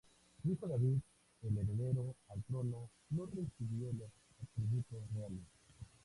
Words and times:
Su 0.41 0.49
hijo 0.51 0.67
David, 0.67 0.97
el 1.43 1.57
heredero 1.59 2.15
al 2.29 2.41
trono, 2.45 2.89
no 3.11 3.25
recibió 3.27 3.93
los 3.93 4.09
atributos 4.41 4.97
reales. 5.13 5.43